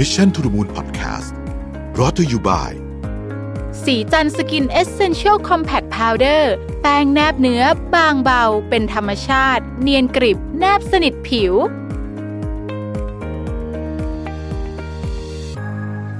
[0.00, 1.30] Mission to the Moon Podcast
[1.98, 2.72] รอ t ธออยู่บ่าย
[3.84, 6.52] สีจันสกินเอเซนเชียลคอมแพคพาวเดอร์
[6.82, 7.62] แป้งแนบเนื้อ
[7.94, 11.52] บางเบา เป็นธรรมชาติ เนียนกริบ แนบสนิทผิว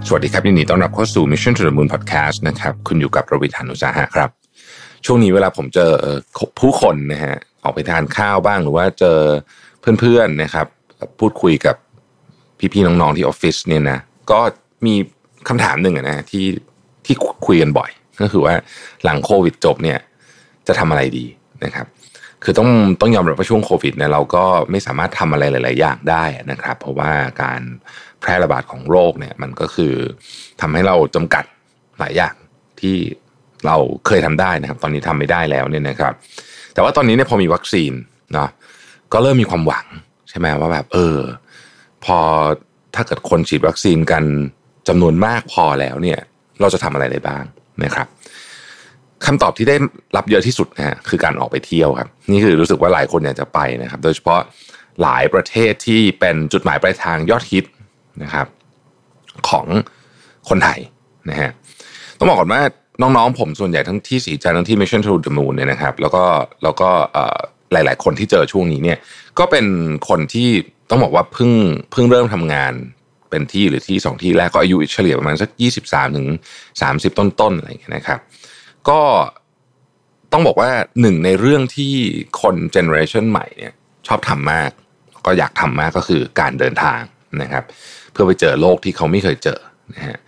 [0.06, 4.30] สวัสดีครับยินดีต้อนรับเข้าสู่ Mission to the Moon Podcast นะครับ คุณอยู่กับรวิศ หาญอุตสาหะครับ
[5.04, 5.90] ช่วงนี้เวลาผมเจอ
[6.61, 9.18] ผู้คนนะฮะออกไปทานข้าวบ้างหรือว่าเจอ
[9.80, 10.66] เพื่อนๆนะครับ
[11.20, 11.77] พูดคุยกับ
[12.73, 13.98] พี่ๆน้องๆที่ออฟฟิศเนี่ยนะ
[14.30, 14.41] ก็
[14.87, 14.95] มี
[15.48, 16.46] คำถามหนึ่งนะที่
[17.06, 17.15] ที่
[17.46, 18.55] คุยกันบ่อย ก็คือว่า
[19.05, 19.98] หลังโควิดจบเนี่ย
[20.66, 21.24] จะทำอะไรดี
[21.65, 21.87] นะครับ
[22.45, 22.70] คือต้อง
[23.01, 27.10] ต้องยอมรับว่าช่วงโควิดเนี่ยเราก็ไม่สามารถทำอะไรหลาย ๆ อย่างได้นะครับ เพราะว่า
[27.42, 27.60] การ
[28.20, 29.95] แพร่ระบาดของโรคเนี่ยมันก็คือ
[30.60, 31.45] ทำให้เราจำกัด
[31.98, 32.34] หลายอย่าง
[32.80, 32.96] ที่
[33.66, 33.77] เรา
[34.07, 36.15] เคยทำได้นะครับ ตอนนี้ทำไม่ได้แล้วเนี่ยนะครับ
[36.74, 37.93] แต่ว่าตอนนี้เนี่ยพอมีวัคซีน
[38.32, 38.48] เนาะ
[39.12, 39.87] ก็เริ่มมีความหวัง
[40.29, 41.18] ใช่ไหมว่าแบบ เออ
[42.06, 42.19] พอ
[42.95, 44.24] ถ้าเกิดคนฉีดวัคซีนกัน
[44.88, 46.18] จำนวนมากพอแล้วเนี่ย
[46.60, 47.45] เราจะทำอะไรได้บ้าง
[47.85, 48.07] นะครับ
[49.26, 49.76] คำตอบที่ได้
[50.16, 54.40] รับเยอะที่สุดนะฮะคือการออกไปเที่ยวครับ นี่คือรู้สึกว่าหลายคนอยากจะไปนะครับ โดยเฉพาะ
[55.02, 57.65] หลายประเทศที่เป็นจุดหมายปลายทางยอดฮิต
[58.23, 58.46] นะครับ
[59.49, 59.66] ของ
[60.49, 60.80] คนไทย
[61.30, 61.51] นะฮะ
[62.18, 62.62] ต้องบอกก่อนว่า
[63.02, 66.25] น้องๆ ผมส่วนใหญ่ทั้งที่สีจันท์ทั้งที่ Mission to the Moon เนี่ยนะครับ แล้วก็
[66.62, 66.88] แล้วก็
[67.72, 68.99] หลาย ๆ คนที่เจอช่วงนี้เนี่ย
[69.38, 69.66] ก็เป็น
[70.09, 70.49] คนที่
[70.91, 71.50] ต้องบอกว่าเพิ่ง
[71.92, 72.72] เพิ่งเริ่มทำงาน
[73.31, 76.26] เป็นที่หรือที่สองที่แรกก็อายุเฉลี่ยประมาณสักยี่สิบสามถึง
[76.82, 78.20] สามสิบต้นๆอะไรอย่างเงี้ยนะครับ
[78.88, 79.00] ก็
[80.32, 80.70] ต้องบอกว่า
[81.00, 81.94] หนึ่งในเรื่องที่
[82.43, 83.72] คนเจเนอเรชันใหม่เนี่ย
[84.06, 84.70] ชอบทำมาก
[85.26, 87.00] ก็อยากทำมากก็คือการเดินทาง
[87.43, 87.65] นะครับ
[88.12, 89.59] เพื่อไปเจอโลกที่เขาไม่เคยเจอ
[89.94, 90.19] นะฮะ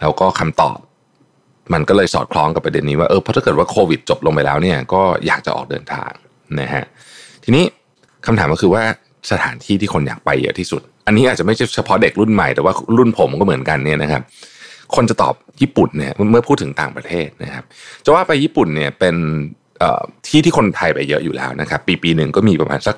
[0.00, 0.78] แล้วก็คำตอบ
[1.72, 6.10] มันก็เลยสอดคล้องกับประเด็นนี้ว่าเออเพราะถ้าเกิดว่าโควิดจบลงไปแล้วเนี่ยก็อยากจะออกเดินทาง
[6.60, 6.84] นะฮะ
[7.44, 7.64] ทีนี้
[8.26, 8.84] คำถามก็คือว่า
[9.30, 14.22] สถานที่ที่คนอยากไปเยอะที่สุด อันนี้อาจจะไม่ใช่เฉพาะเด็กรุ่นใหม่แต่ว่ารุ่นผมก็เหมือนกันเนี่ยนะครับ
[14.94, 17.64] คนจะตอบญี่ปุ่นเนี่ยเมื่อพูดถึงต่างประเทศนะครับ
[18.04, 19.14] จะว่าไปญี่ปุ่นเนี่ยเป็น
[20.28, 22.96] ที่ที่คนไทยไปเยอะอยู่แล้วนะครับ ปีปีหนึ่งก็มีประมาณสัก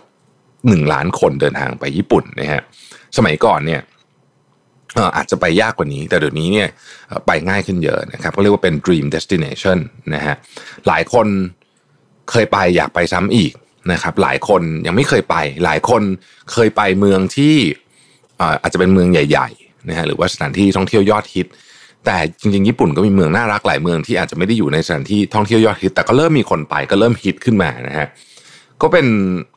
[0.68, 2.62] หนึ่งล้านคนเดินทางไปญี่ปุ่นนะฮะ
[3.16, 3.80] สมัยก่อนเนี่ย
[5.16, 6.68] อาจจะไปยากกว่านี้ แต่เดี๋ยวนี้เนี่ย
[7.26, 9.78] ไปง่ายขึ้นเยอะนะครับก็เรียกว่าเป็น dream destination
[10.14, 10.34] นะฮะ
[10.86, 11.26] หลายคน
[12.30, 13.52] เคยไปอยากไปซ้ำอีก
[13.92, 16.02] นะครับหลายคนยังไม่เคยไป หลายคน
[16.52, 17.54] เคยไปเมืองที่
[18.62, 21.46] อาจจะเป็นเมืองใหญ่ๆนะฮะหรือว่าสถานที่ท่องเที่ยวยอดฮิต
[22.04, 28.06] แต่จริงๆญี่ปุ่นก็มีเมืองน่ารักหลายเมืองที่อาจจะไม่ได้อยู่ในสถานที่ท่องเที่ยวยอดฮิต แต่ก็เริ่มมีคนไปก็เริ่มฮิตขึ้นมานะฮะ
[28.82, 29.06] ก็เป็น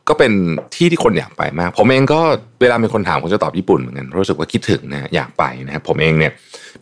[0.08, 0.32] ก็เป็น
[0.74, 2.20] ที่ที่คนอยากไปมากผมเองก็
[2.60, 6.32] เวลามีคนถามผมจะตอบญี่ปุ่นเหมือนกันรู้สึกว่าคิดถึงนะอยากไปนะครับผมเองเนี่ย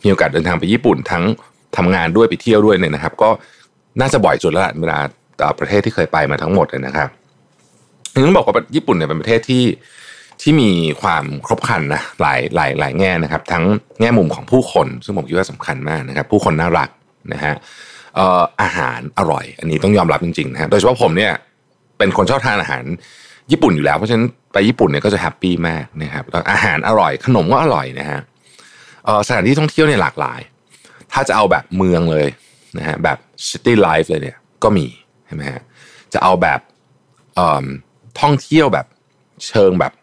[0.03, 1.23] มีโอกาสเดินทางไปญี่ปุ่นทั้ง
[1.77, 3.29] ทำงานด้วยไปเที่ยวด้วยเนี่ยนะครับ ก็
[3.99, 4.99] น่าจะบ่อยสุดแล้วเวลา
[5.59, 7.09] ประเทศที่เคยไปมาทั้งหมดเลยนะครับ
[8.13, 9.63] ต้องบอกว่าญี่ปุ่นเนี่ยเป็นประเทศที่
[10.41, 10.69] ที่มี
[11.01, 13.63] ความครบครันนะหลายหลายหลายแง่นะครับ ทั้ง
[14.01, 16.89] แง่มุมของผู้คน ซึ่งผมคิดว่าสำคัญมากนะครับ ผู้คนน่ารัก
[17.33, 17.53] นะฮะ
[18.61, 21.33] อาหารอร่อย อันนี้ต้องยอมรับจริงๆนะฮะโดยเฉพาะผมเนี่ย
[21.97, 22.83] เป็นคนชอบทานอาหาร
[23.51, 28.19] ญี่ปุ่นอยู่แล้ว เพราะฉะนั้นไปญี่ปุ่นเนี่ยก็จะ happy มากนะครับแล้วอาหารอร่อยขนมก็อร่อยนะฮะ
[29.27, 30.39] สถานที่ท่องเที่ยวเนี่ยหลากหลาย
[31.13, 32.27] ถ้าจะเอาแบบเมืองเลย
[32.77, 33.17] นะฮะแบบ
[33.49, 34.87] city life เลยเนี่ยก็มี
[35.27, 35.61] ใช่ไหมฮะ
[36.13, 36.59] จะเอาแบบ
[38.19, 38.85] ท่องเที่ยวแบบ
[39.47, 39.93] เชิงแบบ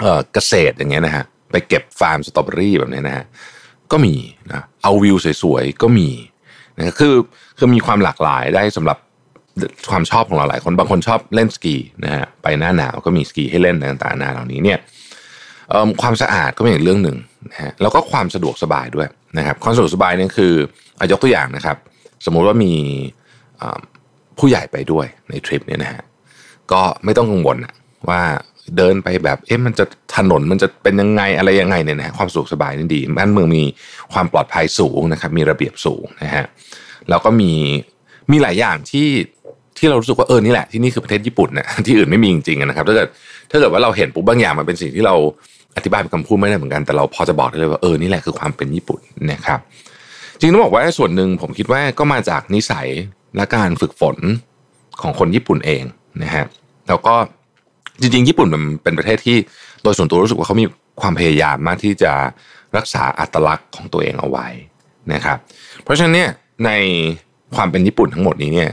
[0.00, 3.24] เออเกษตรอย่างเงี้ยนะฮะไปเก็บฟาร์มสตรอเบอรี่แบบนี้นะฮะ
[3.92, 4.14] ก็มี
[4.52, 6.08] นะเอาวิวสวยๆก็มี
[6.76, 7.14] นะคือ
[7.58, 8.98] คือมีความหลากหลายได้สำหรับ
[9.90, 14.78] ความชอบของเราหลายคนบางคนชอบเล่นสกีนะฮะไปหน้าหนาวก็มีสกีให้เล่นต่างๆนาเหล่านี้เนี่ย
[16.02, 17.16] ความสะอาดก็เป็นอีกเรื่องหนึ่ง
[17.50, 19.08] นะฮะแล้วก็ความสะดวกสบายด้วย
[19.38, 20.52] นะครับความสะดวกสบายนี่คือ
[21.00, 21.76] อายกตัวอย่างนะครับ
[22.24, 22.74] สมมุติว่ามี
[24.38, 26.02] ผู้ใหญ่ไปด้วยในทริปเนี่ยนะฮะ
[26.72, 27.56] ก็ไม่ต้องกังวล
[28.08, 28.22] ว่า
[28.76, 29.84] เดินไปแบบเอ๊ะมันจะ
[30.16, 33.64] ถนนมันจะเป็นยังไงอะไรยังไงเนี่ยนะความสุขสบายนี่ดีบ้านเมืองมี
[34.12, 36.44] ความปลอดภัยสูงนะครับ มีระเบียบสูงนะฮะ
[37.08, 37.52] แล้วก็มี
[38.30, 39.08] มีหลายอย่างที่
[39.78, 43.08] ที่เรารู้สึกว่าเออนี่แหละที่นี่คือประเทศญี่ปุ่นนะที่อื่นไม่มีจริงๆนะครับถ้าเกิด
[43.50, 45.14] ถ้าเกิดว่าเราเห็นปุ๊บบางอย่างมันเป็นสิ่งที่เรา
[45.76, 49.00] อธิบายเป็นคำพูดไม่ได้เหมือนกันแต่เราพอจะบอกได้เลยว่าเออนี่แหละคือความเป็นญี่ปุ่น
[49.32, 49.60] นะครับ
[50.38, 52.88] จริงต้องบอกว่าส่วนหนึ่งผมคิดว่าก็มาจากนิสัย
[53.36, 54.16] และการฝึกฝน
[55.02, 55.82] ของคนญี่ปุ่นเอง
[56.22, 56.44] นะฮะ
[56.88, 57.14] แล้วก็
[58.00, 59.36] จริงๆ ญี่ปุ่นมันเป็นประเทศที่
[59.82, 60.66] โดยส่วนตัวรู้สึกว่าเขามี
[61.00, 62.12] ความพยายามมากที่จะ
[62.76, 64.46] รักษาอัตลักษณ์ของตัวเองเอาไว้
[65.12, 65.38] นะครับ
[65.82, 66.30] เพราะฉะนั้นเนี่ย
[66.66, 66.70] ใน
[67.56, 68.70] ความเป็นญี่ปุ่นทั้งหมดนี้เนี่ย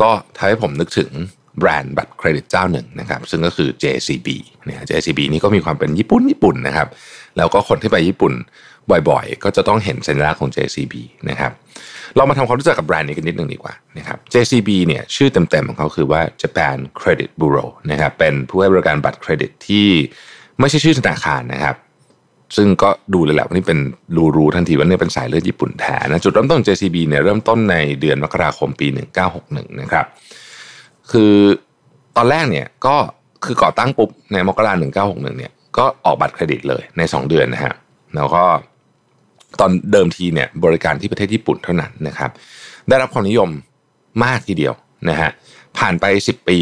[0.00, 1.10] ก็ทำให้ผมนึกถึง
[1.58, 4.28] แบรนด์บัตรเครดิตเจ้าหนึ่งนะครับ ซึ่งก็คือ JCB
[4.64, 6.88] เนี่ย JCB นี่ก็มีความเป็นญี่ปุ่นญี่ปุ่นนะครับ
[7.36, 8.32] แล้วก็คนที่ไปญี่ปุ่น
[8.90, 10.94] บ่อยๆ ก็จะต้องเห็นสัญลักษณ์ของ JCB
[11.30, 11.52] นะครับ
[12.16, 19.88] เรามาทำความรู้จักกับแบรนด์นี้กันนิดหนึ่งดีกว่านะครับ JCB เนี่ยชื่อเต็มๆของเขาคือว่า Japan Credit Bureau นะครับเป็นผู้ให้บริการบัตรเครดิตที่
[20.60, 21.76] ไม่ใช่ชื่อธนาคารนะครับ
[22.56, 23.78] ซึ่งก็ดูเลยแหละว่านี่เป็น
[24.16, 28.86] รูรูทันทีว่านี่เป็นสายเลือดญี่ปุ่นแท้นะจุดเริ่มต้น JCB เนี่ยเริ่มต้นในเดือนมกราคมปี
[29.34, 30.06] 1961 นะครับ
[31.10, 31.34] คือ
[32.16, 32.96] ตอนแรกเนี่ยก็
[33.44, 37.74] คือก่อตั้งปุ๊บในมกราคม1961เนี่ยก็ออกบัตรเครดิตเลยใน 2 เดือนนะฮะ
[38.16, 38.42] แล้วก็
[39.60, 42.30] ตอนเดิมทีเนี่ยบริการที่ประเทศญี่ปุ่นเท่านั้นนะครับ
[42.88, 43.48] ได้รับความนิยม
[44.24, 44.74] มากทีเดียว
[45.10, 45.30] นะฮะ
[45.78, 46.58] ผ่านไป 10 ปี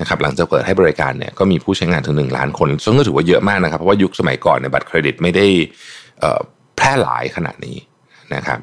[0.00, 5.46] นะครับหลังจากเปิดให้บริการเนี่ยก็มีผู้ใช้งานถึง 1 ล้านคนซึ่งก็ถือว่าเยอะมากนะครับ เพราะว่ายุคสมัยก่อนเนี่ยบัตรเครดิตไม่ได้
[6.76, 7.76] แพร่หลายขนาดนี้
[8.34, 8.58] นะครับ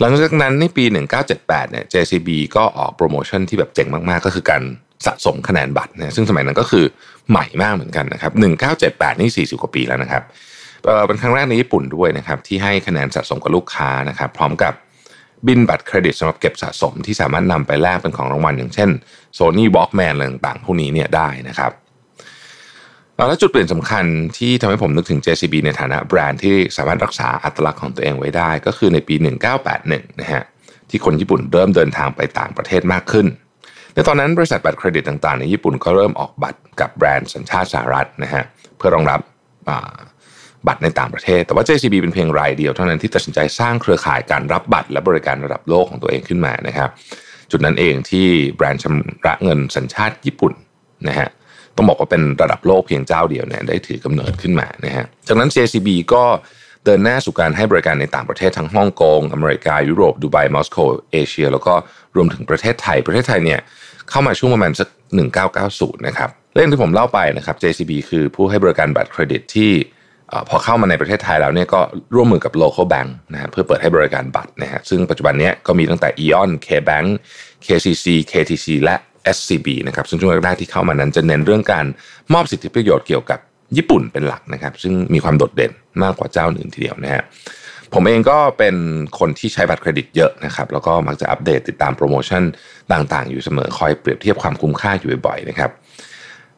[0.00, 0.84] หลังจากนั้นในปี
[1.28, 4.62] 1978เนี่ย JCB ก็ออกโปรโมชั่นที่แบบเจ๋งมาก ๆ ก็คือการ
[5.06, 6.84] สะสมคะแนนบัตรนะซึ่งสมัยนั้นก็คือ
[7.30, 8.32] ใหม่มากเหมือนกันนะครับ
[8.76, 10.22] 1978 นี่ 40 กว่าปีแล้วนะครับ
[11.06, 14.72] เป็นครั้งแรกในญี่ปุ่นด้วยนะครับที่ให้คะแนนสะสมกับลูกค้านะครับพร้อมกับ
[15.46, 18.90] บินบัตรเครดิตสำหรับเก็บสะสมที่สามารถนำไปแลกเป็นของรางวัลอย่างเช่น
[19.38, 21.72] Sony Walkman อะไรต่างๆพวกนี้เนี่ยได้นะครับ
[23.16, 24.04] แล้วจุดเปลี่ยนสำคัญ
[24.38, 29.14] ที่ทำให้ผมนึกถึง JCB ในฐานะแบรนด์ที่สามารถรักษาอัตลักษณ์ของตัวเองไว้ได้ ก็คือในปี
[29.68, 30.42] 1981นะฮะ
[30.90, 33.26] ที่คนญี่ปุ่นเริ่มเดินทางไปต่างประเทศมากขึ้น
[33.94, 38.44] ในตอนนั้นบริษัทบัตรเครดิตต่างๆ ในญี่ปุ่นก็เริ่มออกบัตรกับแบรนด์สัญชาติสหรัฐนะฮะ
[38.76, 39.20] เพื่อรองรับ
[40.66, 46.90] บัตรในต่างประเทศ แต่ว่า JCB เป็นเพียงรายเดียวเท่านั้นที่ตัดสินใจสร้างเครือข่ายการรับบัตรและบริการระดับโลกของตัวเองขึ้นมานะครับ
[47.50, 48.26] จุดนั้นเองที่
[48.56, 50.52] แบรนด์ชำระเงินสัญชาติญี่ปุ่น
[51.08, 51.28] นะฮะ
[51.76, 56.24] ต้องบอกว่าเป็นระดับโลกเพียงเจ้าเดียวเนี่ยได้ถือกำเนิดขึ้นมานะฮะจากนั้น JCB ก็
[56.84, 60.78] เดินหน้าสู่การให้บริการในต่างประเทศทั้งฮ่องกง อเมริกา ยุโรป ดูไบมอสโก
[61.12, 61.74] เอเชีย แล้วก็
[62.16, 63.60] รวมถึงประเทศไทย ประเทศไทยเนี่ย
[64.10, 64.88] เข้ามาช่วงประมาณสัก
[65.46, 69.70] 1990 นะครับ เรื่องที่ผมเล่าไปนะครับ JCB คือผู้ให้บริการบัตรเครดิตที่
[70.48, 71.80] พอเข้ามาในประเทศไทยแล้วเนี่ยก็
[72.14, 77.06] ร่วมมือกับ local bank นะฮะเพื่อเปิดให้บริการบัตรนะฮะซึ่งปัจจุบันนี้ก็มีตั้งแต่ Eon KBank
[77.66, 78.96] KCC KTC และ
[79.36, 81.86] SCB นะครับซึ่งช่วงแรกๆที่เข้ามานั้นจะเน้นเรื่องการ
[82.32, 83.40] มอบสิทธิประโยชน์เกี่ยวกับ
[83.76, 85.72] ญี่ปุ่นเป็นหลักนะครับ ซึ่งมีความโดดเด่น
[86.02, 87.22] มากกว่าเจ้าอื่นทีเดียวนะฮะ
[87.94, 88.74] ผมเองก็เป็น
[89.18, 92.42] คนที่ใช้บัตรเครดิตเยอะนะครับแล้วก็มักจะอัปเดตติดตามโปรโมชั่น
[92.92, 95.70] ต่างๆ อยู่เสมอคอยเปรียบเทียบความคุ้มค่าอยู่บ่อยๆนะครับ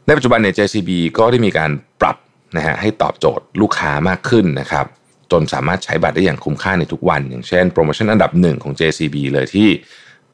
[0.06, 1.70] ในปัจจุบันใน JCB ก็ได้มีการ
[2.00, 2.16] ปรับ
[2.56, 4.87] นะฮะให้ตอบโจทย์ลูกค้ามากขึ้นนะครับ
[5.32, 9.69] จนสามารถใช้บัตรได้อย่างคุ้มค่าในทุกวัน อย่างเช่นโปรโมชั่นอันดับหนึ่งของ JCB เลยที่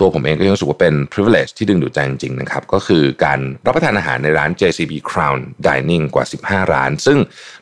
[0.01, 7.19] ตัวผมเองก็ยังรู้สึกว่าเป็น privilege ที่ดึงดูดใจจริงๆนะครับ ก็คือการรับประทานอาหารในร้าน JCB Crown Dining กว่า 15 ร้าน ซึ่ง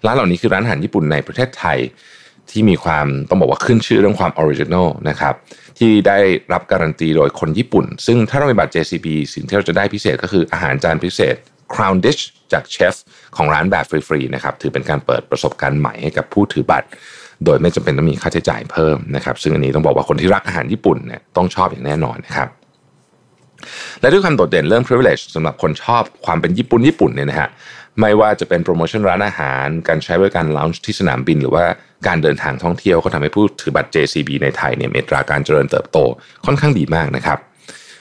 [0.07, 1.79] ร้านเหล่านี้คือร้านอาหารญี่ปุ่นในประเทศไทย
[2.51, 5.35] ที่มีความต้องบอกว่าขึ้นชื่อเรื่องความ original นะครับ
[5.79, 6.19] ที่ได้
[6.53, 11.37] รับการันตีโดยคนญี่ปุ่น ซึ่งถ้าเรามีบัตร JCB สิ่งที่เราจะได้พิเศษก็คืออาหารจานพิเศษ
[11.75, 12.23] Crown Dish
[12.53, 12.95] จากเชฟ
[13.37, 16.89] ของร้านแบบฟรีๆนะครับถือเป็นการเปิดประสบการณ์ใหม่ให้กับผู้ถือบัตร
[17.45, 22.49] โดยไม่จำเป็นต้องมีค่าใช้จ่ายเพิ่มนะครับซึ่งอันนี้ต้องบอกว่าคนที่รักอาหารญี่ปุ่นเนี่ยต้องชอบอย่างแน่นอนนะครับ
[24.01, 27.49] และด้วยความโดดเด่นเรื่อง privilege สำหรับคนชอบความเป็นญี่ปุ่นญี่ปุ่นเนี่ยนะฮะ
[28.01, 31.65] ไม่ว่าจะเป็นโปรโมชั่นร้านอาหาร การใช้บริการลาวน์ที่สนามบิน หรือว่า
[32.07, 35.99] การเดินทางท่องเที่ยวก็ทำให้ผู้ถือบัตร JCB ในไทยเนี่ยมีตราการเจริญเติบโต
[36.47, 37.39] ค่อนข้างดีมากนะครับ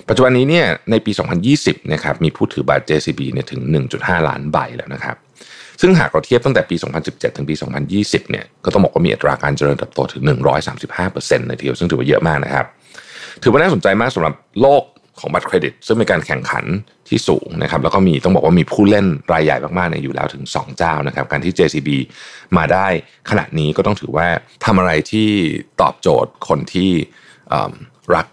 [0.10, 1.12] ปัจจุบันนี้เนี่ยในปี
[1.52, 3.62] 2020นะครับมีผู้ถือบัตร JCB เนี่ยถึง
[3.94, 5.16] 1.5 ล้านใบแล้วนะครับ
[5.82, 6.76] ซึ่งหากเราเทียบตั้งแต่ปี
[7.06, 7.56] 2017 ถึงปี
[7.94, 10.22] 2020เนี่ยก็ต้องบอกว่ามีอัตราการเจริญเติบโตถึง
[10.86, 12.66] 135%เลยทีเดียวซึ่งถือว่าเยอะมากนะครับ
[13.44, 14.84] ถือว่าน่าสนใจมากสำหรับโลก
[15.20, 16.66] ของบัตรเครดิต ซึ่งมีการแข่งขัน
[17.10, 21.90] ที่สูงนะครับแล้วก็มีต้องบอกว่ามีผู้เล่นรายใหญ่มากๆเนี่ยอยู่แล้วถึง 2 เจ้านะครับการที่ JCB
[22.58, 22.88] มาได้
[23.30, 24.28] ขณะนี้ก็ต้องถือว่า
[24.66, 25.30] ทำอะไรที่
[25.82, 26.92] ตอบโจทย์คนที่
[28.16, 28.26] รัก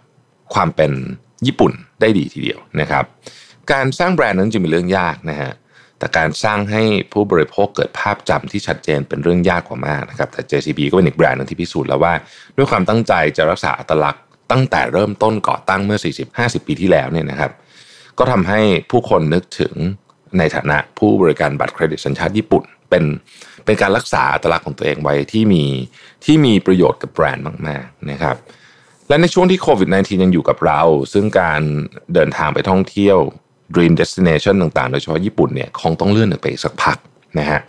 [0.55, 0.93] ความเป็น
[1.47, 3.05] ญี่ปุ่นได้ดีทีเดียวนะครับ
[3.73, 5.53] การสร้างแบรนด์นั้นจึงเป็นเรื่องยากนะฮะ
[5.99, 6.83] แต่การสร้างให้
[7.13, 12.15] ผู้บริโภคเกิดภาพจำที่ชัดเจนเป็นเรื่องยากกว่ามากนะครับแต่ JCB ก็เป็นอีกแบรนด์นึงที่พิสูจน์แล้วว่า
[12.57, 15.99] ด้วยความตั้งใจจะรักษาอัตลักษณ์ตั้งแต่เริ่มต้นก่อตั้งเมื่อ
[16.33, 17.51] 40-50 ปีที่แล้วเนี่ยนะครับ
[18.19, 19.75] ก็ทำให้ผู้คนนึกถึง
[20.39, 23.05] ในฐานะผู้บริการบัตรเครดิตสัญชาติญี่ปุ่น เป็น
[23.65, 25.65] เป็นการรักษาอัตลักษณ์ของตัวเองไว้ที่มี
[26.25, 28.37] ที่มีประโยชน์กับแบรนด์มากๆนะครับ
[29.09, 30.83] และในช่วงที่โควิด -19 ยังอยู่กับเรา
[31.13, 31.63] ซึ่งการ
[32.15, 33.19] เดินทางไปท่องเที่ยว
[33.75, 36.97] Dream Destination ต่างๆ โดยเฉพาะญี่ปุ่นเนี่ยคงต้องเลื่อนไปอีกสักพัก
[37.39, 37.61] นะฮะ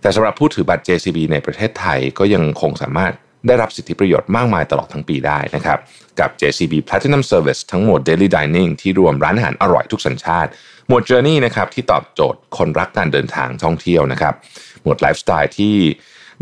[0.00, 3.12] แต่สำหรับผู้ถือบัตร JCB ในประเทศไทยก็ยังคงสามารถ
[3.46, 5.78] ได้รับสิทธิประโยชน์มากมายตลอดทั้งปีได้นะครับ
[6.20, 10.50] กับ JCB Platinum Service ทั้งหมด Daily Dining ที่รวมร้านอาหารอร่อยทุกสัญชาติ
[10.88, 14.34] หมวด Journey นะครับที่ตอบโจทย์คนรักการเดินทางท่องเที่ยวนะครับ
[14.82, 15.74] หมวด Lifestyle ที่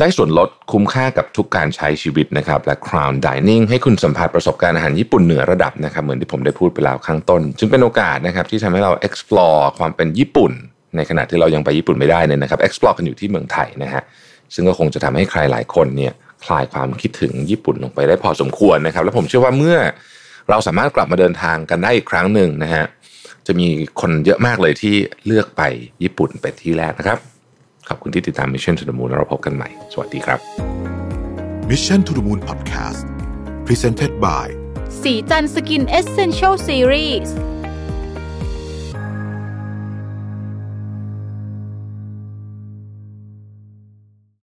[0.01, 10.53] ได้ส่วนลดคุ้มค่ากับทุกการใช้ชีวิตนะครับและ Crown Dining ให้คุณสัมผัสประสบการณ์อาหารญี่ปุ่นเหนือระดับนะครับเหมือนที่ผมได้พูดไปแล้วข้างต้น จึงเป็นโอกาสนะครับที่ทำให้เรา explore ความเป็นญี่ปุ่น
[10.97, 14.03] ในขณะที่เรายังไปญี่ปุ่นไม่ได้เนี่ยนะครับ explore กันอยู่ที่เมืองไทยนะฮะ
[14.55, 16.13] ซึ่งก็คงจะทำให้ใครหลายคนเนี่ย
[16.45, 19.77] คลายความคิดถึงญี่ปุ่นลงไปได้พอสมควรนะครับ และผมเชื่อว่าเมื่อ
[20.51, 22.85] เราสามารถกลับมาเดินทางกันได้อีกครั้งหนึ่งนะฮะ
[23.47, 23.67] จะมี
[24.01, 24.95] คนเยอะมากเลยที่
[25.27, 25.63] เลือกไป
[26.03, 27.19] ญี่ปุ่นเป็นที่แรกนะครับ
[27.89, 30.39] ขอบคุณที่ติดตาม Mission to the Moon แล้วเราพบกันใหม่ สวัสดีครับ
[31.71, 33.01] Mission to the Moon Podcast
[33.67, 34.47] Presented by
[35.03, 37.35] สีจันสกินเอเซนเชลซีรีส์